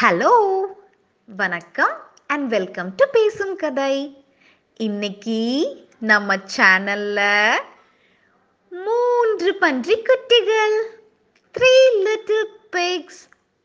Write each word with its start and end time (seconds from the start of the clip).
Hello 0.00 0.62
வணக்கம் 1.26 1.92
and 2.26 2.48
welcome 2.48 2.94
to 2.94 3.04
பேசும் 3.12 3.56
கதை. 3.56 4.24
இன்னைக்கு 4.74 5.38
நம்ம 6.00 6.36
சேனல்ல 6.56 7.52
மூன்று 8.70 9.54
பன்றி 9.54 10.02
குட்டிகள். 10.02 10.76
த்ரீ 11.58 11.72
லிட்டில் 12.02 12.48
பிக்ஸ் 12.72 13.22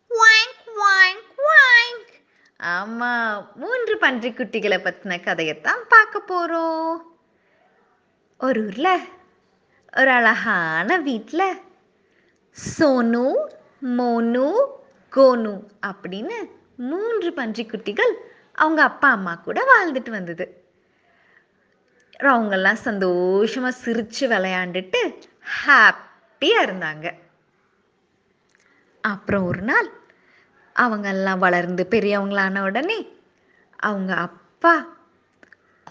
வாங்க் 0.07 0.61
வாங்க் 0.75 1.31
வாங்க் 1.37 2.11
ஆமா 2.63 3.45
மூன்று 3.55 3.97
பன்றி 3.97 4.29
குட்டிகளை 4.29 4.77
பத்தின 4.79 5.19
கதையைத்தான் 5.19 5.83
பார்க்க 5.87 6.23
போறோம். 6.27 6.97
ஒரு 8.37 8.65
ஊர்ல 8.65 8.99
ஒரு 9.97 10.09
அழகான 10.09 10.97
வீட்டில் 10.97 11.61
சோனு 12.77 13.33
மோனு 13.97 14.77
கோனு 15.15 15.63
அப்படின்னு 15.87 16.37
மூன்று 16.75 17.31
பன்றிக்குட்டிகள் 17.31 18.13
அவங்க 18.53 18.83
அப்பா 18.83 19.09
அம்மா 19.09 19.35
கூட 19.35 19.63
வாழ்ந்துட்டு 19.71 20.09
வந்தது. 20.09 20.63
அவங்கெல்லாம் 22.19 22.73
சந்தோஷமாக 22.73 23.75
சிரித்து 23.75 24.27
விளையாண்டுட்டு 24.27 25.01
ஹாப்பியாக 25.65 26.65
இருந்தாங்க. 26.65 27.13
அப்புறம் 29.01 29.45
ஒரு 29.45 29.61
நாள் 29.61 29.89
அவங்கெல்லாம் 30.75 31.37
வளர்ந்து 31.37 31.87
பெரியவங்களான 31.89 32.61
உடனே 32.63 33.19
அவங்க 33.75 34.15
அப்பா 34.15 34.85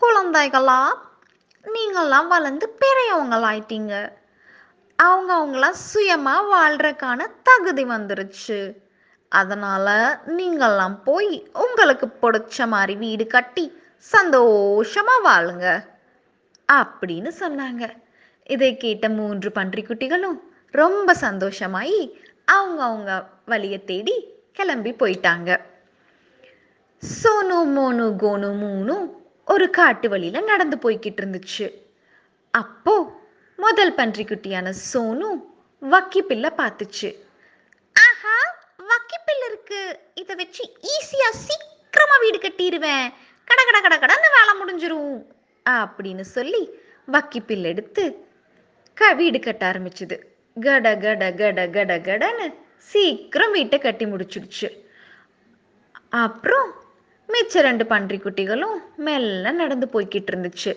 குழந்தைகளா 0.00 0.94
நீங்கள்லாம் 1.62 2.26
வளர்ந்து 2.26 2.78
பெரியவங்களாயிட்டீங்க. 2.84 4.12
அவங்க 4.96 5.30
அவங்களாம் 5.38 5.80
சுயமாக 5.88 6.50
வாழ்கிறக்கான 6.52 7.26
தகுதி 7.42 7.84
வந்துருச்சு. 7.84 8.86
அதனால 9.28 10.20
நீங்கள்லாம் 10.26 11.02
போய் 11.04 11.50
உங்களுக்கு 11.52 12.06
பிடிச்ச 12.22 12.66
மாதிரி 12.66 12.96
வீடு 12.96 13.26
கட்டி 13.26 13.82
சந்தோஷமா 14.12 15.14
வாழுங்க. 15.24 15.84
அப்படின்னு 16.72 17.30
சொன்னாங்க. 17.40 17.96
இதை 18.44 18.76
கேட்ட 18.76 19.08
மூன்று 19.08 19.50
பன்றிக்குட்டிகளும் 19.50 20.38
ரொம்ப 20.70 21.14
சந்தோஷமாயி 21.20 22.10
அவங்க 22.44 22.82
அவங்க 22.82 23.28
வழியை 23.46 23.84
தேடி 23.84 24.34
கிளம்பி 24.52 24.92
போயிட்டாங்க. 24.92 25.60
சோனு 27.02 27.58
மோனு 27.76 28.06
கோனு 28.22 28.56
மூணு 28.56 29.24
ஒரு 29.44 29.70
காட்டு 29.70 30.08
வழியில 30.08 30.40
நடந்து 30.40 30.76
போய்கிட்டு 30.76 31.20
இருந்துச்சு. 31.22 31.74
அப்போ 32.50 33.20
முதல் 33.56 33.94
பன்றிக்குட்டியான 33.94 34.72
சோனு 34.92 35.28
வக்கி 35.82 36.18
பிள்ளை 36.18 36.50
பார்த்துச்சு 36.56 37.10
ஆஹா 37.92 38.36
வக்கி 38.88 39.18
பிள்ளை 39.24 39.48
இருக்கு 40.28 40.44
வச்சு 40.44 40.64
ஈஸியாக 40.94 41.36
சீக்கிரமாக 41.46 42.20
வீடு 42.20 42.38
கட்டிடுவேன். 42.38 43.12
கட 43.48 43.60
கட 43.68 43.78
கட 43.80 43.94
கடன்னு 43.98 44.28
வேலை 44.36 44.52
முடிஞ்சிரும். 44.60 45.24
அப்படின்னு 45.66 46.20
சொல்லி 46.20 46.68
வக்கி 47.12 47.40
பிள்ளை 47.46 47.70
எடுத்து 47.70 48.26
க 48.94 49.12
வீடு 49.12 49.38
கட்ட 49.40 49.70
ஆரம்பிச்சுது. 49.70 50.16
கட 50.60 50.96
கட 50.96 51.32
கட 51.32 51.68
கட 51.68 51.98
கடன்னு 51.98 52.54
சீக்கிரம் 52.76 53.50
வீட்டை 53.50 53.78
கட்டி 53.78 54.04
முடிச்சிடுச்சு. 54.04 54.68
அப்புறம் 56.08 56.70
மிச்ச 57.28 57.60
ரெண்டு 57.68 57.84
பன்றிக்குட்டிகளும் 57.84 58.76
மெல்ல 58.96 59.50
நடந்து 59.50 59.88
போய்கிட்டு 59.92 60.32
இருந்துச்சு. 60.34 60.76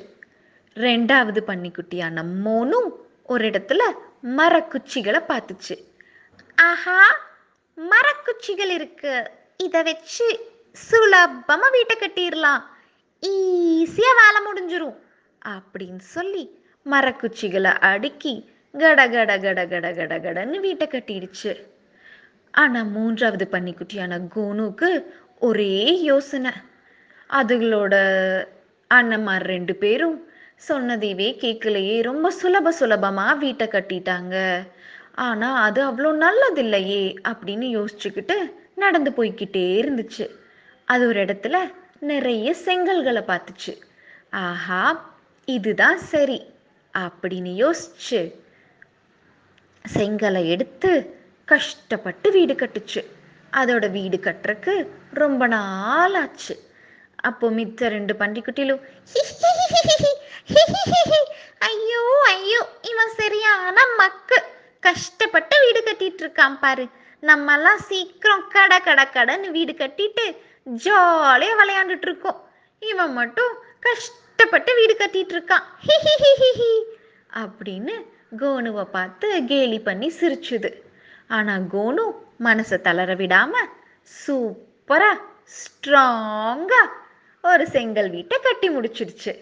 ரெண்டாவது 0.76 1.42
பன்னிக்குட்டியான 1.48 2.26
மோனும் 2.46 2.90
ஒரு 3.24 3.50
இடத்துல 3.50 3.82
மரக்குச்சிகளை 4.38 5.22
பார்த்துச்சு. 5.28 5.76
ஆஹா 6.56 7.02
மரக்குச்சிகள் 7.92 8.74
இருக்கு. 8.80 9.40
இதை 9.66 9.82
வச்சு 9.88 10.28
சுலபமாக 10.88 11.74
வீட்டை 11.76 11.96
கட்டிடலாம் 11.96 12.62
ஈஸியாக 13.24 14.20
வேலை 14.22 14.40
முடிஞ்சிரும். 14.48 14.98
அப்படின்னு 15.54 16.04
சொல்லி 16.16 16.44
மரக்குச்சிகளை 16.86 17.74
அடுக்கி 17.92 18.34
கட 18.74 19.02
கட 19.14 19.32
கட 19.46 19.62
கட 19.72 19.88
கட 20.00 20.14
கடன்னு 20.26 20.58
வீட்டை 20.66 20.86
கட்டிடுச்சு. 20.88 21.52
ஆனால் 22.54 22.92
மூன்றாவது 22.96 23.46
பன்னிக்குட்டியான 23.52 24.20
கோனுக்கு 24.36 24.90
ஒரே 25.48 25.76
யோசனை. 26.10 26.54
அதுகளோட 27.40 27.96
அண்ணன்மார் 28.92 29.46
ரெண்டு 29.54 29.74
பேரும் 29.84 30.18
சொன்னதையவே 30.70 31.30
கேட்கலையே. 31.44 31.96
ரொம்ப 32.10 32.28
சுலப 32.42 32.74
சுலபமாக 32.80 33.40
வீட்டை 33.44 33.68
கட்டிட்டாங்க. 33.68 34.36
ஆனால் 35.28 35.60
அது 35.68 35.80
அவ்வளோ 35.90 36.12
நல்லதில்லையே 36.26 37.04
அப்படின்னு 37.32 37.68
யோசிச்சுக்கிட்டு 37.78 38.38
நடந்து 38.86 39.12
போய்கிட்டே 39.18 39.66
இருந்துச்சு. 39.82 40.26
அது 40.94 41.04
ஒரு 41.10 41.20
இடத்துல 41.26 41.58
நிறைய 42.12 42.48
செங்கல்களை 42.66 43.24
பார்த்துச்சு. 43.32 43.74
ஆஹா 44.44 44.84
இதுதான் 45.58 46.00
சரி 46.12 46.40
அப்படின்னு 46.94 47.52
யோசிச்சு 47.64 48.22
செங்கலை 49.86 50.44
எடுத்து 50.56 50.92
கஷ்டப்பட்டு 51.52 52.28
வீடு 52.38 52.54
கட்டுச்சு. 52.54 53.02
அதோட 53.60 53.86
வீடு 53.98 54.18
கட்டுறக்கு 54.26 54.74
ரொம்ப 55.22 55.48
நாள் 55.54 56.16
ஆச்சு. 56.24 56.56
அப்போ 57.30 57.48
மித்த 57.58 57.90
ரெண்டு 57.96 58.14
பன்றிக்குட்டிலும் 58.22 58.82
ஐயோ 61.70 62.04
ஐயோ 62.34 62.62
இவன் 62.92 63.14
சரியான 63.20 63.78
மக்கு. 64.00 64.38
கஷ்டப்பட்டு 64.88 65.56
வீடு 65.66 65.82
கட்டிட்டு 65.88 66.24
இருக்கான் 66.26 66.58
பாரு. 66.64 66.86
நம்மெல்லாம் 67.22 67.82
சீக்கிரம் 67.90 68.48
கட 68.48 68.80
கட 68.80 69.02
கடன்னு 69.14 69.52
வீடு 69.52 69.74
கட்டிட்டு 69.74 70.38
ஜாலியாக 70.64 71.60
விளையாண்டுட்டு 71.60 72.08
இருக்கோம். 72.08 72.50
இவன் 72.80 73.14
மட்டும் 73.14 73.52
கஷ்டப்பட்டு 73.80 74.76
வீடு 74.76 74.96
கட்டிட்டு 75.00 75.34
இருக்கான். 75.36 75.66
அப்படின்னு 77.42 78.06
கோனுவை 78.38 78.84
பார்த்து 78.84 79.44
கேலி 79.46 79.80
பண்ணி 79.80 80.08
சிரிச்சுது. 80.20 80.72
ஆனால் 81.28 81.68
கோனு 81.74 82.06
மனசை 82.40 82.82
தளர 82.82 83.16
விடாம 83.16 83.54
சூப்பரா 84.28 85.12
ஸ்ட்ராங்கா 85.58 86.82
ஒரு 87.44 87.68
செங்கல் 87.68 88.10
வீட்டை 88.10 88.40
கட்டி 88.40 88.70
முடிச்சிடுச்சு. 88.70 89.34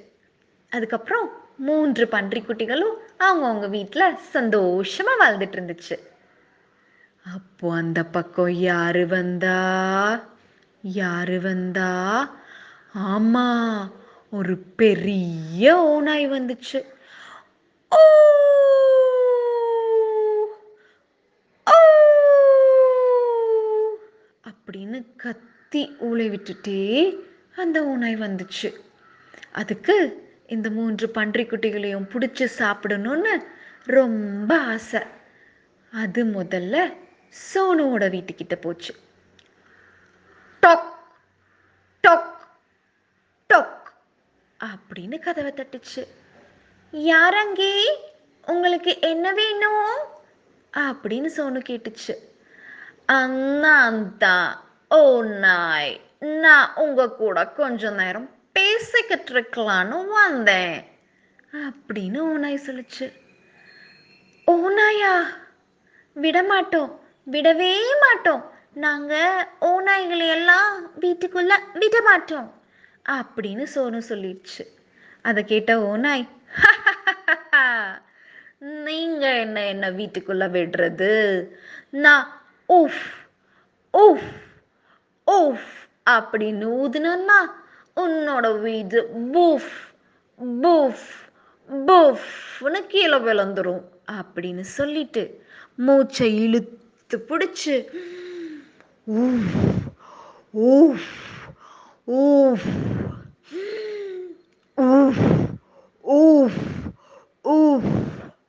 அதுக்கப்புறம் 0.69 1.41
மூன்று 1.55 2.07
பன்றி 2.07 2.41
குட்டிகளும் 2.41 2.95
அவங்கவுங்க 3.19 3.69
வீட்டில் 3.69 4.17
சந்தோஷமாக 4.17 5.19
வாழ்ந்துட்டு 5.23 5.57
இருந்துச்சு. 5.59 5.97
அப்போ 7.33 7.73
அந்த 7.73 8.03
பக்கம் 8.05 8.51
யாரு 8.51 9.07
வந்தா? 9.07 9.59
யாரு 10.81 11.41
வந்தா? 11.41 11.91
ஆமா 12.99 13.47
ஒரு 14.31 14.57
பெரிய 14.57 15.77
ஓநாய் 15.77 16.29
வந்துச்சு. 16.29 16.79
ஓ! 17.91 17.97
அப்படின்னு 24.45 25.05
கத்தி 25.17 25.95
ஊளை 25.99 26.29
விட்டுட்டே 26.29 27.15
அந்த 27.55 27.85
ஓநாய் 27.85 28.15
வந்துச்சு. 28.15 28.73
அதுக்கு 29.51 29.95
இந்த 30.47 30.69
மூன்று 30.69 31.07
பன்றிக்குட்டிகளையும் 31.07 32.09
பிடிச்சி 32.09 32.47
சாப்பிடணும்னு 32.59 33.43
ரொம்ப 33.83 34.59
ஆசை. 34.59 35.01
அது 35.93 36.25
முதல்ல 36.25 36.93
சோனுவோட 37.29 38.05
வீட்டுக்கிட்ட 38.15 38.55
போச்சு. 38.61 38.95
டொக் 40.61 40.89
டொக் 42.07 42.33
டொக் 43.53 43.93
அப்படின்னு 44.65 45.19
கதவை 45.19 45.51
தட்டுச்சு. 45.51 46.07
யாரங்கே? 46.91 47.73
உங்களுக்கு 48.45 48.99
என்ன 49.01 49.33
வேணும்? 49.33 49.99
அப்படின்னு 50.77 51.29
சோனு 51.35 51.61
கேட்டுச்சு. 51.69 52.15
நான் 53.59 54.17
தான் 54.17 54.63
ஓ 54.89 55.21
நாய் 55.21 56.01
நான் 56.19 56.73
உங்க 56.75 57.11
கூட 57.11 57.47
கொஞ்ச 57.47 57.91
நேரம் 57.91 58.29
பேசிக்கிட்டு 58.51 59.33
இருக்கலான்னு 59.33 60.05
வந்தேன் 60.07 60.85
அப்படின்னு 61.53 62.19
ஓனாய் 62.31 62.65
சொல்லுச்சு. 62.65 63.07
ஓனாயா 64.47 65.25
விடமாட்டோம். 66.15 66.97
விடவே 67.27 67.73
மாட்டோம். 68.01 68.43
நாங்க 68.73 69.13
ஓநாய்களை 69.61 70.27
எல்லாம் 70.37 70.91
வீட்டுக்குள்ள 70.99 71.53
விட 71.73 72.01
மாட்டோம். 72.01 72.49
அப்படின்னு 73.09 73.65
சோனு 73.75 74.01
சொல்லிடுச்சு. 74.09 74.63
அதை 75.21 75.43
கேட்ட 75.43 75.71
ஓநாய் 75.81 76.27
நீங்க 78.59 79.25
என்ன 79.39 79.65
என்ன 79.65 79.91
வீட்டுக்குள்ள 79.91 80.43
விடுறது? 80.55 81.11
நான் 81.89 82.25
ஊஃப் 82.69 83.03
ஊஃப் 83.93 84.29
ஊஃப் 85.31 85.69
அப்படின்னு 86.09 86.67
ஊதுனா 86.81 87.39
உன்னோட 87.95 88.61
வீடு 88.61 88.99
பூஃப் 89.33 89.71
பூஃப் 90.61 91.07
பூஃப்னு 91.69 92.81
கீழே 92.87 93.17
விழுந்துரும் 93.17 93.83
அப்படின்னு 94.11 94.59
சொல்லிட்டு 94.59 95.23
மூச்சை 95.75 96.29
இழுத்து 96.43 96.77
பிடிச்சு 97.17 97.75
ஊஃப் 99.07 99.55
ஊஃப் 100.53 101.07
ஊஃப் 102.07 102.67
ஊஃப் 104.77 105.21
ஊஃப் 106.03 106.59
ஊஃப் 107.43 107.89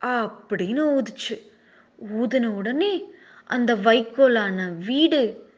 அப்படின்னு 0.03 0.83
ஊதுச்சு. 0.97 1.37
ஊதின 2.19 2.47
உடனே 2.47 2.93
அந்த 3.45 3.75
வைக்கோலான 3.75 4.69
வீடு 4.87 5.49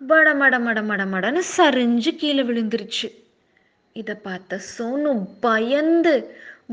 பட 0.00 0.34
மட 0.34 0.58
மட 0.58 0.82
மட 0.82 1.04
மடன்னு 1.06 1.42
சரிஞ்சு 1.56 2.10
கீழே 2.16 2.42
விழுந்துருச்சு. 2.42 3.08
இதை 3.92 4.14
பார்த்த 4.14 4.60
சோனு 4.78 5.12
பயந்து 5.40 6.14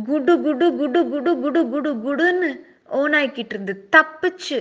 குடு 0.04 0.42
குடு 0.42 0.76
குடு 0.78 1.10
குடு 1.10 1.40
குடு 1.40 1.70
குடு 1.70 1.94
குடுன்னு 1.94 2.50
ஓனாய்க்கிட்டு 2.90 3.54
இருந்து 3.54 3.88
தப்பிச்சு 3.96 4.60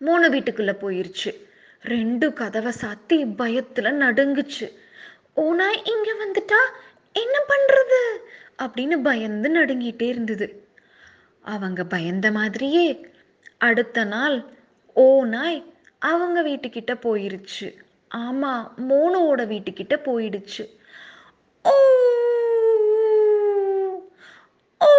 மூணு 0.00 0.30
வீட்டுக்குள்ள 0.30 0.74
போயிருச்சு. 0.80 1.34
ரெண்டு 1.82 2.32
கதவை 2.32 2.72
சாத்தி 2.80 3.14
பயத்துல 3.14 3.90
நடுங்குச்சு. 3.90 4.72
ஓனாய் 5.36 5.80
இங்க 5.84 6.14
வந்துட்டா? 6.20 6.60
என்ன 7.12 7.40
பண்றது? 7.48 8.16
அப்படின்னு 8.58 9.02
பயந்து 9.02 9.48
நடுங்கிட்டே 9.48 10.02
இருந்தது. 10.02 10.68
அவங்க 11.40 11.84
பயந்த 11.84 12.32
மாதிரியே 12.32 13.08
அடுத்த 13.58 14.04
நாள் 14.04 14.44
ஓநாய் 14.94 15.74
அவங்க 15.98 16.42
வீட்டுக்கிட்ட 16.42 16.94
போயிருச்சு. 17.02 17.74
ஆமா 18.14 18.68
மோனோட 18.88 19.46
வீட்டுக்கிட்ட 19.46 20.00
போயிடுச்சு. 20.04 20.68
ஓ 21.62 21.74
ஓ 24.78 24.92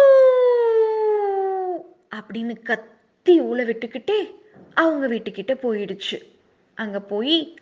அப்படின்னு 2.16 2.62
கத்தி 2.62 3.40
ஊழ 3.40 3.64
விட்டுக்கிட்டே 3.64 4.40
அவங்க 4.74 5.08
வீட்டுக்கிட்ட 5.08 5.54
போயிடுச்சு. 5.62 6.26
அங்க 6.74 7.00
போய் 7.00 7.58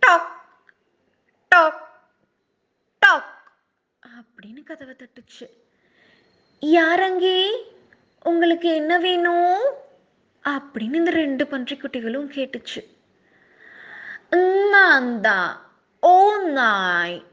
டாக் 0.00 0.44
டாக் 1.48 2.02
டாக் 2.98 3.52
அப்படின்னு 4.18 4.62
கதவை 4.62 4.96
தட்டுச்சு. 4.98 5.48
யாரங்கே? 6.60 7.62
உங்களுக்கு 8.22 8.74
என்ன 8.74 8.98
வேணும்? 8.98 9.74
அப்படின்னு 10.44 10.94
இந்த 10.94 11.10
ரெண்டு 11.10 11.44
பன்றிக்குட்டிகளும் 11.44 12.30
கேட்டுச்சு. 12.36 12.94
நான் 14.70 15.20
தான் 15.20 15.70
ஓ 16.00 16.36
நாய் 16.36 17.24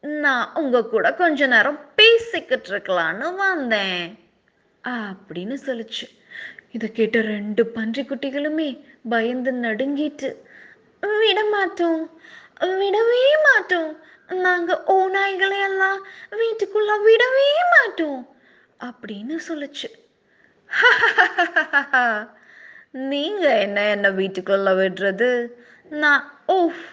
நான் 0.00 0.54
உங்க 0.54 0.84
கூட 0.84 1.14
கொஞ்ச 1.14 1.46
நேரம் 1.46 1.94
பேசிக்கிட்டு 1.94 2.68
இருக்கலான்னு 2.70 3.34
வந்தேன் 3.34 4.18
அப்படின்னு 4.84 5.56
சொல்லுச்சு. 5.66 6.17
இதை 6.78 6.92
கேட்ட 6.92 7.20
ரெண்டு 7.20 7.72
பன்றிக்குட்டிகளுமே 7.74 8.66
பயந்து 9.08 9.52
நடுங்கிட்டு 9.52 10.28
விட 11.02 11.44
மாட்டோம் 11.44 12.02
விடவே 12.60 13.22
மாட்டோம். 13.44 13.96
நாங்க 14.28 14.84
ஓநாய்களை 14.86 15.58
எல்லாம் 15.62 16.06
வீட்டுக்குள்ள 16.30 16.90
விடவே 17.06 17.48
மாட்டோம். 17.70 18.20
அப்படின்னு 18.80 19.38
சொல்லுச்சு. 19.48 19.88
நீங்க 22.92 23.58
என்ன 23.58 23.88
என்ன 23.88 24.10
வீட்டுக்குள்ள 24.10 24.74
விடுறது? 24.80 25.48
நான் 25.90 26.40
ஊஃப் 26.48 26.86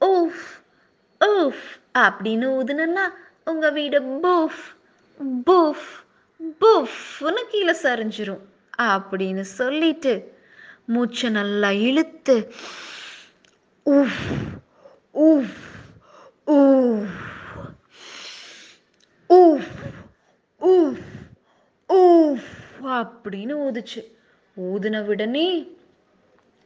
ஊஃப் 0.00 0.46
ஊஃப் 1.20 1.66
அப்படின்னு 1.98 2.48
ஊதுனா 2.58 3.12
உங்க 3.44 3.70
வீடு 3.70 4.00
பூஃப் 4.00 4.64
பூஃப் 5.46 5.90
பூஃப்னு 6.60 7.44
கீழே 7.50 7.76
சரிஞ்சிரும். 7.82 8.42
அப்படின்னு 8.78 9.40
சொல்லிட்டு 9.40 10.40
மூச்சை 10.84 11.30
நல்லா 11.30 11.70
இழுத்து 11.70 12.52
ஊஃப் 13.86 14.22
ஊஃப் 15.14 15.58
ஊஃப் 16.46 17.12
ஊஃப் 19.30 19.70
ஊஃப் 20.60 21.02
ஊஃப் 21.88 22.48
அப்படின்னு 22.84 23.54
ஊதுச்சு. 23.66 24.00
ஊதுன 24.56 25.04
உடனே 25.06 25.76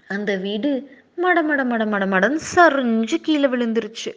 அந்த 0.08 0.36
வீடு 0.36 0.70
மட 1.16 1.42
மட 1.42 1.60
மட 1.72 1.82
மட 1.92 2.04
மடன்னு 2.12 2.40
சரிஞ்சு 2.54 3.14
கீழே 3.14 3.48
விழுந்துருச்சு. 3.48 4.12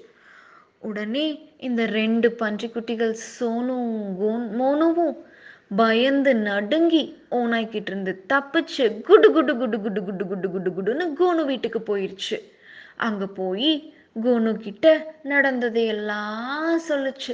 உடனே 0.79 1.55
இந்த 1.57 1.85
ரெண்டு 1.85 2.35
பன்றிக்குட்டிகள் 2.39 3.15
சோனும் 3.39 3.89
பயந்து 5.71 6.35
நடுங்கி 6.35 7.01
ஓனாய்கிட்டு 7.31 7.91
இருந்து 7.91 8.25
தப்பிச்சு 8.33 9.01
குடு 9.01 9.31
குடு 9.31 9.57
குடு 9.57 9.79
குடு 9.79 10.01
குடு 10.03 10.25
குடு 10.25 10.49
குடு 10.49 10.69
குடுன்னு 10.77 11.05
கோனு 11.19 11.45
வீட்டுக்கு 11.45 11.79
போயிடுச்சு 11.79 12.37
அங்க 12.95 13.27
போய் 13.27 13.93
கோனு 14.21 14.57
கிட்ட 14.57 15.15
நடந்ததை 15.23 15.85
எல்லாம் 15.85 16.79
சொல்லுச்சு. 16.89 17.33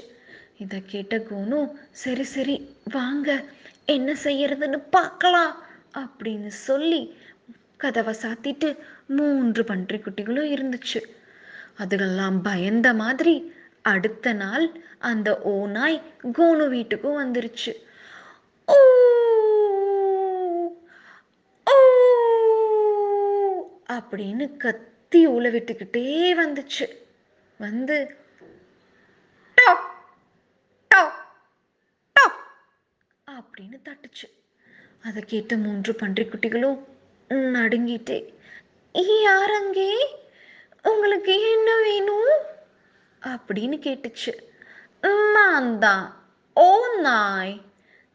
இத 0.57 0.81
கேட்ட 0.85 1.17
கோனு 1.17 1.59
சரி 1.91 2.23
சரி 2.23 2.55
வாங்க. 2.91 3.43
என்ன 3.85 4.15
செய்யறதுன்னு 4.23 4.79
பார்க்கலாம் 4.89 5.53
அப்படின்னு 5.93 6.47
சொல்லி 6.47 7.15
கதவை 7.77 8.13
சாத்திட்டு 8.21 8.77
மூன்று 9.07 9.63
பன்றிக்குட்டிகளும் 9.63 10.51
இருந்துச்சு. 10.55 11.01
அதுகெல்லாம் 11.79 12.37
பயந்த 12.41 12.93
மாதிரி 12.93 13.53
அடுத்த 13.81 14.33
நாள் 14.33 14.71
அந்த 14.97 15.39
ஓநாய் 15.39 16.01
கோனு 16.33 16.67
வீட்டுக்கும் 16.69 17.19
வந்துருச்சு. 17.23 17.73
அப்படின்னு 23.89 24.57
கத்தி 24.57 25.27
உல 25.27 25.31
விட்டுக்கிட்டே 25.31 26.33
வந்துச்சு. 26.45 26.97
வந்து 27.57 28.15
டாக் 29.55 29.91
டாக் 30.87 31.25
டாக் 32.13 32.39
அப்படின்னு 33.31 33.79
தட்டுச்சு. 33.83 34.29
அதை 35.03 35.23
கேட்ட 35.23 35.55
மூன்று 35.55 35.93
பன்றிக்குட்டிகளும் 35.93 36.83
நடுங்கிட்டே 37.29 38.33
யார் 39.21 39.51
அங்கே 39.51 40.15
உங்களுக்கு 40.83 41.51
என்ன 41.51 41.81
வேணும்? 41.81 42.41
அப்படின்னு 43.21 43.79
கேட்டுச்சு. 43.79 44.33
நான் 45.33 45.79
தான். 45.79 46.25
ஓ 46.53 46.85
நாய். 46.85 47.64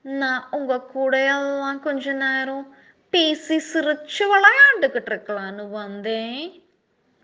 நான் 0.04 0.44
உங்க 0.50 0.74
கூட 0.92 1.14
எல்லாம் 1.34 1.80
கொஞ்ச 1.80 2.12
நேரம் 2.22 2.66
பேசி 3.12 3.56
சிரிச்சு 3.70 4.24
விளையாண்டுக்கிட்டு 4.32 5.10
இருக்கலான்னு 5.12 5.64
வந்தேன் 5.70 6.42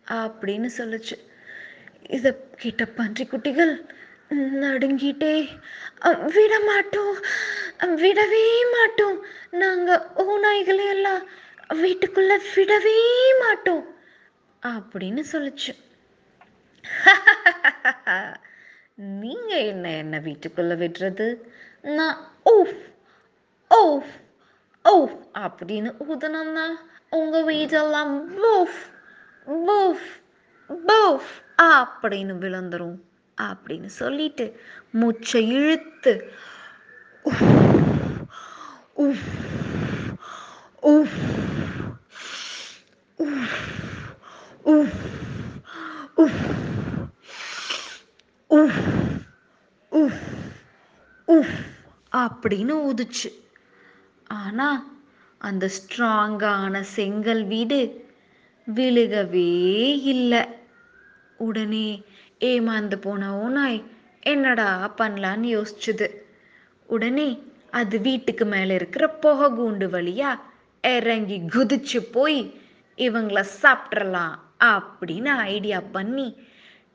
அப்படின்னு 0.06 0.68
சொல்லுச்சு. 0.78 1.16
இத 2.16 2.26
பன்றி 2.32 2.70
பன்றிக்குட்டிகள் 2.98 3.72
நடுங்கிட்டே 4.62 5.34
விட 6.34 6.54
மாட்டோம் 6.60 7.16
விடவே 8.02 8.44
மாட்டோம். 8.74 9.18
நாங்க 9.62 9.90
ஓநாய்களை 10.26 10.86
எல்லாம் 10.96 11.22
வீட்டுக்குள்ள 11.82 12.32
விடவே 12.54 12.98
மாட்டோம் 13.42 13.84
அப்படின்னு 14.62 15.24
சொல்லுச்சு. 15.32 15.72
நீங்க 19.22 19.52
என்ன 19.70 19.86
என்ன 19.96 20.16
வீட்டுக்குள்ள 20.18 20.74
விடுறது? 20.82 21.26
நான் 21.86 22.18
ஊஃப் 22.44 22.76
ஊஃப் 23.70 24.12
ஊஃப் 24.84 25.16
அப்படின்னு 25.34 25.90
ஊதுனோம்னா 26.06 26.66
உங்கள் 27.10 27.44
வீடெல்லாம் 27.44 28.14
பூஃப் 28.36 28.78
பூஃப் 29.66 30.06
பூஃப் 30.70 31.30
அப்படின்னு 31.62 32.34
விழுந்துரும் 32.38 32.96
அப்படின்னு 33.38 33.86
சொல்லிட்டு 33.86 34.44
மூச்சை 34.90 35.42
இழுத்து 35.50 36.14
உஃப், 37.24 37.44
உஃப், 38.96 39.26
உஃப், 40.82 41.16
உஃப், 44.66 44.96
உஃப், 48.56 48.80
உஃப், 49.92 50.20
உஃப் 51.28 51.56
அப்படின்னு 52.16 52.74
ஊதுச்சு. 52.88 53.30
ஆனா 54.26 54.68
அந்த 55.38 55.70
ஸ்ட்ராங்கான 55.76 56.80
செங்கல் 56.80 57.44
வீடு 57.44 57.80
விழுகவே 58.74 59.50
இல்லை. 60.14 60.44
உடனே 61.36 62.02
ஏமாந்து 62.40 62.96
போன 62.96 63.48
ஓனாய் 63.48 63.82
என்னடா 64.20 64.94
பண்ணலான்னு 64.98 65.48
யோசிச்சுது. 65.56 66.08
உடனே 66.86 67.28
அது 67.70 68.00
வீட்டுக்கு 68.00 68.44
மேல 68.44 68.74
இருக்கிற 68.74 69.08
புகை 69.08 69.48
கூண்டு 69.52 69.86
வழியா 69.88 70.40
இறங்கி 70.82 71.38
குதிச்சு 71.40 71.98
போய் 72.12 72.40
இவங்கள 72.96 73.44
சாப்பிட்றலாம் 73.62 74.34
அப்படின்னு 74.64 75.28
ஐடியா 75.28 75.80
பண்ணி 75.80 76.45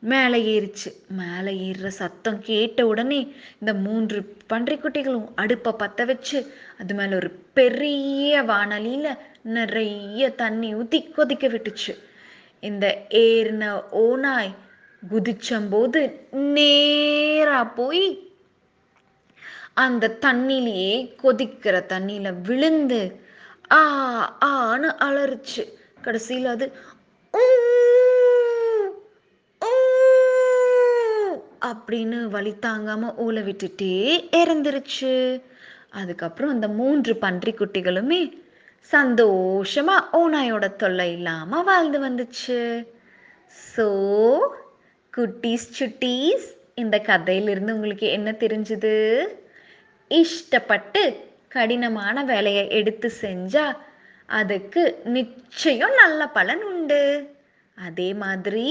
மேலே 0.02 0.38
ஏறிச்சு. 0.54 0.90
மேலே 1.08 1.52
ஏறுற 1.66 1.88
சத்தம் 1.88 2.40
கேட்ட 2.42 2.86
உடனே 2.88 3.20
இந்த 3.60 3.74
மூன்று 3.74 4.36
பன்றிக்குட்டிகளும் 4.54 5.28
அடுப்பை 5.36 5.74
பற்ற 5.78 6.06
வச்சு 6.06 6.40
அது 6.80 6.94
மேலே 6.94 7.14
ஒரு 7.16 7.30
பெரிய 7.54 8.42
வானலியில் 8.44 9.18
நிறைய 9.58 10.30
தண்ணி 10.42 10.70
ஊற்றி 10.76 11.00
கொதிக்க 11.04 11.48
விட்டுச்சு. 11.48 11.94
இந்த 12.60 12.86
ஏறின 13.10 13.64
ஓனாய் 13.92 14.56
குதிச்சம்போது 15.12 16.02
நேரா 16.32 17.64
போய் 17.64 18.06
அந்த 19.74 20.18
தண்ணிலேயே 20.22 20.94
கொதிக்கிற 21.24 21.76
தண்ணியில் 21.94 22.42
விழுந்து 22.42 23.02
ஆ 23.72 23.84
ஆன்னு 24.46 24.90
அலறுச்சு. 25.08 25.64
கடைசியில் 26.02 26.46
அது 26.46 26.66
அப்படின்னு 31.66 32.20
வழி 32.28 32.54
தாங்காம 32.62 33.12
ஊழ 33.18 33.38
விட்டுட்டே 33.42 33.96
இறந்துருச்சு. 34.42 35.42
அதுக்கப்புறம் 35.90 36.52
அந்த 36.52 36.68
மூன்று 36.68 37.14
பன்றி 37.16 37.52
குட்டிகளுமே 37.52 38.22
சந்தோஷமா 38.92 39.96
ஓநாயோட 40.14 40.76
தொல்லை 40.76 41.12
இல்லாம 41.12 41.62
வாழ்ந்து 41.64 42.00
வந்துச்சு. 42.08 42.60
ஸோ 43.76 43.88
குட்டீஸ் 45.14 45.68
சுட்டீஸ் 45.80 46.48
இந்த 46.76 47.00
கதையிலிருந்து 47.00 47.76
உங்களுக்கு 47.76 48.08
என்ன 48.08 48.32
தெரிஞ்சுது? 48.32 48.96
இஷ்டப்பட்டு 50.12 51.04
கடினமான 51.48 52.24
வேலையை 52.24 52.70
எடுத்து 52.70 53.12
செஞ்சா 53.22 53.66
அதுக்கு 54.26 54.82
நிச்சயம் 55.04 55.96
நல்ல 55.96 56.28
பலன் 56.28 56.64
உண்டு. 56.64 57.02
அதே 57.88 58.10
மாதிரி 58.14 58.66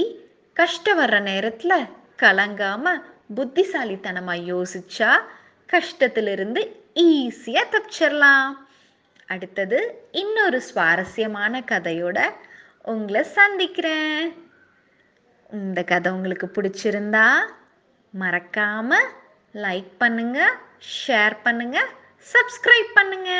கஷ்டம் 0.53 0.99
வர்ற 0.99 1.17
நேரத்தில் 1.21 1.75
கலங்காம 2.23 2.93
புத்திசாலித்தனமா 3.35 4.35
யோசிச்சா 4.51 5.11
கஷ்டத்திலிருந்து 5.73 6.61
ஈஸியா 7.03 7.63
தப்பிச்சிடலாம் 7.73 8.51
அடுத்தது 9.33 9.79
இன்னொரு 10.11 10.61
சுவாரஸ்யமான 10.61 11.61
கதையோட 11.71 12.19
உங்களை 12.93 13.23
சந்திக்கிறேன். 13.37 14.25
இந்த 15.49 15.83
கதை 15.91 16.11
உங்களுக்கு 16.11 16.47
பிடிச்சிருந்தா 16.55 17.25
மறக்காம 18.13 18.99
லைக் 19.53 19.91
பண்ணுங்க 19.97 20.39
ஷேர் 20.99 21.37
பண்ணுங்க 21.43 21.79
சப்ஸ்கிரைப் 22.33 22.91
பண்ணுங்க. 22.93 23.31